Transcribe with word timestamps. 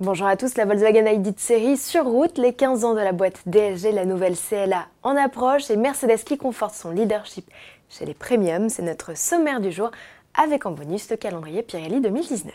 Bonjour 0.00 0.26
à 0.26 0.36
tous, 0.36 0.56
la 0.56 0.64
Volkswagen 0.64 1.06
ID 1.06 1.36
de 1.36 1.38
série 1.38 1.76
sur 1.76 2.04
route, 2.04 2.36
les 2.36 2.52
15 2.52 2.84
ans 2.84 2.94
de 2.94 2.98
la 2.98 3.12
boîte 3.12 3.42
DSG, 3.46 3.92
la 3.92 4.04
nouvelle 4.04 4.34
CLA 4.36 4.88
en 5.04 5.14
approche 5.16 5.70
et 5.70 5.76
Mercedes 5.76 6.24
qui 6.24 6.36
conforte 6.36 6.74
son 6.74 6.90
leadership 6.90 7.48
chez 7.88 8.04
les 8.04 8.12
premiums, 8.12 8.68
c'est 8.68 8.82
notre 8.82 9.16
sommaire 9.16 9.60
du 9.60 9.70
jour 9.70 9.92
avec 10.34 10.66
en 10.66 10.72
bonus 10.72 11.08
le 11.10 11.16
calendrier 11.16 11.62
Pirelli 11.62 12.00
2019. 12.00 12.52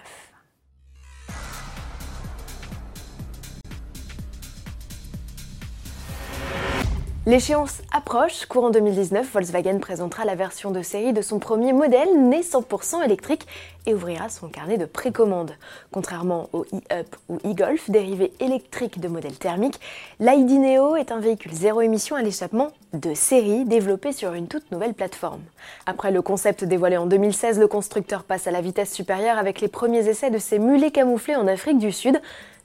L'échéance 7.30 7.84
approche. 7.96 8.48
Courant 8.48 8.72
2019, 8.72 9.32
Volkswagen 9.32 9.78
présentera 9.78 10.26
la 10.26 10.34
version 10.34 10.72
de 10.72 10.82
série 10.82 11.14
de 11.14 11.22
son 11.22 11.38
premier 11.38 11.74
modèle, 11.74 12.28
né 12.28 12.42
100% 12.42 13.04
électrique, 13.06 13.46
et 13.86 13.94
ouvrira 13.94 14.30
son 14.30 14.48
carnet 14.48 14.80
de 14.80 14.86
précommande. 14.86 15.52
Contrairement 15.92 16.50
au 16.54 16.66
e-Up 16.74 17.16
ou 17.28 17.36
e-Golf, 17.46 17.92
dérivé 17.92 18.34
électrique 18.40 19.00
de 19.00 19.08
modèles 19.08 19.38
thermiques, 19.38 19.80
l'ID 20.20 20.50
Neo 20.60 20.96
est 20.96 21.12
un 21.12 21.20
véhicule 21.20 21.54
zéro 21.54 21.82
émission 21.82 22.16
à 22.16 22.24
l'échappement 22.24 22.70
de 22.94 23.14
série 23.14 23.64
développé 23.64 24.12
sur 24.12 24.34
une 24.34 24.48
toute 24.48 24.72
nouvelle 24.72 24.96
plateforme. 24.96 25.44
Après 25.86 26.10
le 26.10 26.24
concept 26.24 26.64
dévoilé 26.64 26.98
en 26.98 27.06
2016, 27.06 27.60
le 27.60 27.68
constructeur 27.68 28.24
passe 28.24 28.48
à 28.48 28.52
la 28.52 28.62
vitesse 28.62 28.92
supérieure 28.92 29.38
avec 29.38 29.62
les 29.62 29.68
premiers 29.68 30.10
essais 30.10 30.32
de 30.32 30.40
ces 30.40 30.58
mulets 30.58 30.90
camouflés 30.90 31.36
en 31.36 31.46
Afrique 31.46 31.78
du 31.78 31.92
Sud. 31.92 32.20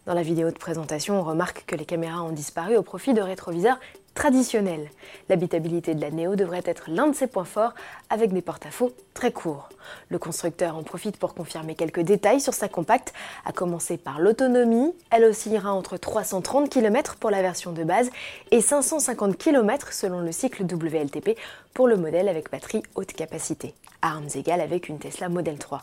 Dans 0.06 0.14
la 0.14 0.22
vidéo 0.22 0.50
de 0.50 0.58
présentation, 0.58 1.18
on 1.18 1.22
remarque 1.22 1.64
que 1.66 1.76
les 1.76 1.86
caméras 1.86 2.22
ont 2.22 2.32
disparu 2.32 2.76
au 2.76 2.82
profit 2.82 3.14
de 3.14 3.22
rétroviseurs 3.22 3.78
traditionnel. 4.14 4.88
L'habitabilité 5.28 5.94
de 5.94 6.00
la 6.00 6.10
Neo 6.10 6.36
devrait 6.36 6.62
être 6.64 6.84
l'un 6.88 7.08
de 7.08 7.14
ses 7.14 7.26
points 7.26 7.44
forts 7.44 7.74
avec 8.10 8.32
des 8.32 8.42
porte-à-faux 8.42 8.92
très 9.12 9.32
courts. 9.32 9.68
Le 10.08 10.18
constructeur 10.18 10.76
en 10.76 10.82
profite 10.82 11.16
pour 11.16 11.34
confirmer 11.34 11.74
quelques 11.74 12.00
détails 12.00 12.40
sur 12.40 12.54
sa 12.54 12.68
compacte, 12.68 13.12
à 13.44 13.52
commencer 13.52 13.96
par 13.96 14.20
l'autonomie. 14.20 14.94
Elle 15.10 15.24
oscillera 15.24 15.72
entre 15.72 15.96
330 15.96 16.70
km 16.70 17.16
pour 17.16 17.30
la 17.30 17.42
version 17.42 17.72
de 17.72 17.84
base 17.84 18.10
et 18.50 18.60
550 18.60 19.36
km 19.36 19.92
selon 19.92 20.20
le 20.20 20.32
cycle 20.32 20.64
WLTP 20.64 21.38
pour 21.74 21.88
le 21.88 21.96
modèle 21.96 22.28
avec 22.28 22.50
batterie 22.50 22.82
haute 22.94 23.12
capacité, 23.12 23.74
armes 24.00 24.28
égales 24.34 24.60
avec 24.60 24.88
une 24.88 24.98
Tesla 24.98 25.28
Model 25.28 25.58
3. 25.58 25.82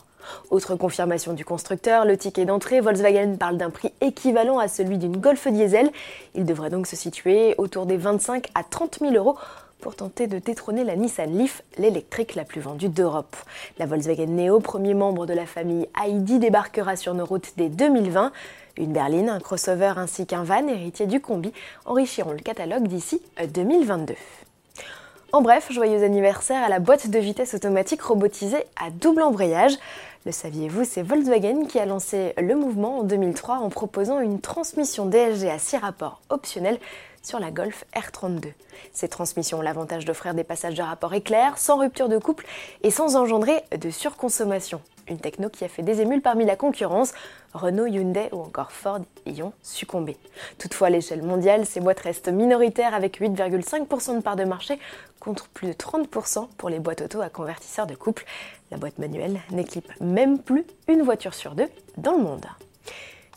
Autre 0.50 0.76
confirmation 0.76 1.32
du 1.32 1.44
constructeur, 1.44 2.04
le 2.04 2.16
ticket 2.16 2.44
d'entrée, 2.44 2.80
Volkswagen 2.80 3.36
parle 3.36 3.56
d'un 3.56 3.70
prix 3.70 3.92
équivalent 4.00 4.58
à 4.58 4.68
celui 4.68 4.98
d'une 4.98 5.16
Golf 5.16 5.46
diesel. 5.48 5.90
Il 6.34 6.44
devrait 6.44 6.70
donc 6.70 6.86
se 6.86 6.96
situer 6.96 7.54
autour 7.58 7.86
des 7.86 7.96
25 7.96 8.48
à 8.54 8.62
30 8.64 8.98
000 9.00 9.14
euros 9.14 9.36
pour 9.80 9.96
tenter 9.96 10.28
de 10.28 10.38
détrôner 10.38 10.84
la 10.84 10.94
Nissan 10.94 11.36
Leaf, 11.36 11.62
l'électrique 11.76 12.36
la 12.36 12.44
plus 12.44 12.60
vendue 12.60 12.88
d'Europe. 12.88 13.36
La 13.78 13.86
Volkswagen 13.86 14.26
Neo, 14.26 14.60
premier 14.60 14.94
membre 14.94 15.26
de 15.26 15.34
la 15.34 15.44
famille 15.44 15.88
ID, 16.00 16.38
débarquera 16.38 16.96
sur 16.96 17.14
nos 17.14 17.26
routes 17.26 17.52
dès 17.56 17.68
2020. 17.68 18.32
Une 18.78 18.92
berline, 18.92 19.28
un 19.28 19.40
crossover 19.40 19.94
ainsi 19.96 20.24
qu'un 20.24 20.44
van 20.44 20.66
héritier 20.68 21.06
du 21.06 21.20
combi 21.20 21.52
enrichiront 21.84 22.32
le 22.32 22.38
catalogue 22.38 22.86
d'ici 22.86 23.20
2022. 23.52 24.14
En 25.34 25.40
bref, 25.40 25.72
joyeux 25.72 26.04
anniversaire 26.04 26.62
à 26.62 26.68
la 26.68 26.78
boîte 26.78 27.08
de 27.08 27.18
vitesse 27.18 27.54
automatique 27.54 28.02
robotisée 28.02 28.64
à 28.78 28.90
double 28.90 29.22
embrayage. 29.22 29.72
Le 30.26 30.30
saviez-vous, 30.30 30.84
c'est 30.84 31.00
Volkswagen 31.00 31.64
qui 31.64 31.78
a 31.78 31.86
lancé 31.86 32.34
le 32.36 32.54
mouvement 32.54 32.98
en 32.98 33.02
2003 33.02 33.56
en 33.56 33.70
proposant 33.70 34.20
une 34.20 34.42
transmission 34.42 35.06
DSG 35.06 35.48
à 35.48 35.58
6 35.58 35.78
rapports 35.78 36.20
optionnels 36.28 36.78
sur 37.22 37.38
la 37.38 37.50
Golf 37.50 37.84
R32. 37.94 38.52
Ces 38.92 39.08
transmissions 39.08 39.58
ont 39.58 39.62
l'avantage 39.62 40.04
d'offrir 40.04 40.34
des 40.34 40.44
passages 40.44 40.74
de 40.74 40.82
rapport 40.82 41.14
éclairs, 41.14 41.58
sans 41.58 41.78
rupture 41.78 42.08
de 42.08 42.18
couple 42.18 42.46
et 42.82 42.90
sans 42.90 43.16
engendrer 43.16 43.62
de 43.76 43.90
surconsommation. 43.90 44.80
Une 45.08 45.18
techno 45.18 45.48
qui 45.48 45.64
a 45.64 45.68
fait 45.68 45.82
des 45.82 46.00
émules 46.00 46.22
parmi 46.22 46.44
la 46.44 46.54
concurrence, 46.54 47.12
Renault, 47.54 47.86
Hyundai 47.86 48.28
ou 48.32 48.40
encore 48.40 48.70
Ford 48.70 49.00
y 49.26 49.42
ont 49.42 49.52
succombé. 49.62 50.16
Toutefois, 50.58 50.86
à 50.86 50.90
l'échelle 50.90 51.22
mondiale, 51.22 51.66
ces 51.66 51.80
boîtes 51.80 52.00
restent 52.00 52.28
minoritaires 52.28 52.94
avec 52.94 53.20
8,5% 53.20 54.16
de 54.16 54.22
part 54.22 54.36
de 54.36 54.44
marché 54.44 54.78
contre 55.18 55.48
plus 55.48 55.68
de 55.68 55.72
30% 55.72 56.48
pour 56.56 56.68
les 56.68 56.78
boîtes 56.78 57.02
auto 57.02 57.20
à 57.20 57.28
convertisseurs 57.28 57.86
de 57.86 57.94
couple. 57.94 58.24
La 58.70 58.76
boîte 58.76 58.98
manuelle 58.98 59.40
n'équipe 59.50 59.92
même 60.00 60.38
plus 60.38 60.64
une 60.88 61.02
voiture 61.02 61.34
sur 61.34 61.54
deux 61.54 61.68
dans 61.96 62.12
le 62.12 62.22
monde. 62.22 62.46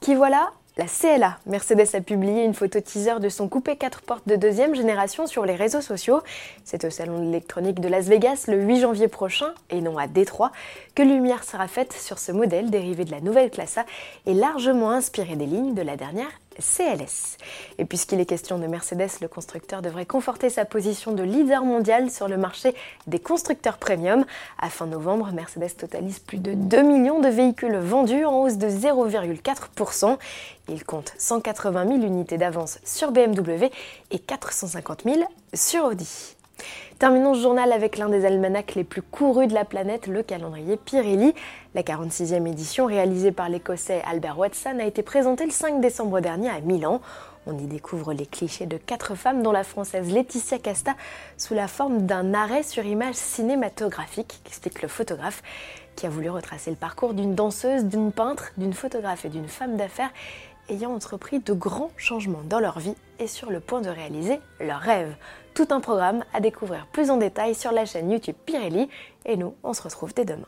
Qui 0.02 0.14
voilà 0.14 0.52
la 0.78 0.88
CLA, 0.88 1.38
Mercedes 1.46 1.96
a 1.96 2.02
publié 2.02 2.44
une 2.44 2.54
photo 2.54 2.82
teaser 2.82 3.22
de 3.22 3.30
son 3.30 3.48
coupé 3.48 3.78
4 3.78 4.02
portes 4.02 4.28
de 4.28 4.36
deuxième 4.36 4.76
génération 4.76 5.26
sur 5.26 5.46
les 5.46 5.56
réseaux 5.56 5.80
sociaux. 5.80 6.22
C'est 6.66 6.84
au 6.84 6.90
salon 6.90 7.20
de 7.20 7.26
l'électronique 7.26 7.80
de 7.80 7.88
Las 7.88 8.08
Vegas 8.08 8.46
le 8.50 8.62
8 8.62 8.82
janvier 8.82 9.08
prochain, 9.08 9.54
et 9.70 9.80
non 9.80 9.98
à 9.98 10.08
Détroit, 10.08 10.52
que 10.94 11.02
lumière 11.02 11.46
sera 11.46 11.70
faite 11.70 11.94
sur 11.94 12.20
ce 12.20 12.34
modèle 12.34 12.72
dérivé 12.72 13.06
de 13.06 13.12
la 13.12 13.22
nouvelle 13.22 13.52
classe 13.52 13.78
A 13.78 13.86
et 14.26 14.34
largement 14.34 14.92
inspiré 14.92 15.38
des 15.38 15.46
lignes 15.46 15.76
de 15.76 15.82
la 15.82 15.96
dernière 15.96 16.42
CLS. 16.60 17.38
Et 17.78 17.86
puisqu'il 17.86 18.20
est 18.20 18.26
question 18.26 18.58
de 18.58 18.68
Mercedes, 18.68 19.10
le 19.22 19.28
constructeur 19.28 19.82
devrait 19.82 20.06
conforter 20.06 20.50
sa 20.50 20.66
position 20.66 21.12
de 21.12 21.24
leader 21.24 21.64
mondial 21.64 22.10
sur 22.10 22.28
le 22.28 22.38
marché 22.38 22.76
des 23.08 23.20
constructeurs 23.20 23.78
premium. 23.78 24.26
À 24.60 24.70
fin 24.70 24.86
novembre, 24.86 25.32
Mercedes 25.34 25.76
totalise 25.78 26.20
plus 26.20 26.38
de 26.38 26.54
2 26.54 26.82
millions 26.82 27.20
de 27.20 27.30
véhicules 27.30 27.78
vendus 27.78 28.26
en 28.26 28.42
hausse 28.42 28.58
de 28.58 28.68
0,4%. 28.68 30.18
Il 30.68 30.84
compte 30.84 31.14
180 31.18 31.88
000 31.88 31.98
unités 32.02 32.38
d'avance 32.38 32.80
sur 32.84 33.12
BMW 33.12 33.70
et 34.12 34.20
450 34.20 35.04
000 35.04 35.22
sur 35.54 35.86
Audi. 35.86 36.35
Terminons 37.00 37.34
ce 37.34 37.42
journal 37.42 37.74
avec 37.74 37.98
l'un 37.98 38.08
des 38.08 38.26
almanachs 38.26 38.76
les 38.76 38.86
plus 38.86 39.02
courus 39.02 39.48
de 39.48 39.54
la 39.54 39.66
planète, 39.66 40.08
le 40.08 40.24
calendrier 40.24 40.78
Pirelli. 40.78 41.34
La 41.74 41.84
46e 41.84 42.48
édition, 42.48 42.86
réalisée 42.86 43.34
par 43.34 43.50
l'Écossais 43.50 44.02
Albert 44.10 44.40
Watson, 44.40 44.78
a 44.80 44.86
été 44.86 45.04
présentée 45.04 45.46
le 45.46 45.52
5 45.52 45.82
décembre 45.82 46.22
dernier 46.22 46.50
à 46.50 46.62
Milan. 46.62 47.02
On 47.48 47.58
y 47.58 47.68
découvre 47.68 48.14
les 48.14 48.26
clichés 48.26 48.66
de 48.66 48.78
quatre 48.78 49.16
femmes, 49.16 49.44
dont 49.44 49.52
la 49.52 49.66
française 49.66 50.12
Laetitia 50.12 50.58
Casta, 50.58 50.94
sous 51.38 51.54
la 51.54 51.68
forme 51.68 52.06
d'un 52.06 52.34
arrêt 52.34 52.64
sur 52.64 52.86
image 52.86 53.16
cinématographique, 53.16 54.40
explique 54.46 54.82
le 54.82 54.88
photographe, 54.88 55.44
qui 55.98 56.06
a 56.06 56.10
voulu 56.10 56.30
retracer 56.30 56.70
le 56.72 56.78
parcours 56.78 57.14
d'une 57.14 57.36
danseuse, 57.36 57.84
d'une 57.86 58.14
peintre, 58.14 58.52
d'une 58.58 58.74
photographe 58.74 59.26
et 59.26 59.30
d'une 59.30 59.50
femme 59.50 59.76
d'affaires 59.76 60.12
ayant 60.70 60.94
entrepris 60.94 61.40
de 61.40 61.54
grands 61.54 61.92
changements 61.98 62.44
dans 62.44 62.60
leur 62.60 62.80
vie 62.80 62.96
et 63.20 63.28
sur 63.28 63.52
le 63.52 63.60
point 63.60 63.82
de 63.82 63.90
réaliser 63.90 64.40
leurs 64.60 64.80
rêves. 64.80 65.16
Tout 65.54 65.68
un 65.72 65.80
programme 65.80 66.24
à 66.34 66.40
découvrir 66.40 66.88
plus 66.88 67.10
en 67.12 67.18
détail 67.18 67.56
sur 67.56 67.72
la 67.72 67.86
chaîne 67.86 68.12
YouTube 68.12 68.36
Pirelli 68.46 68.90
et 69.26 69.38
nous, 69.38 69.56
on 69.64 69.74
se 69.74 69.82
retrouve 69.82 70.14
dès 70.14 70.26
demain. 70.26 70.48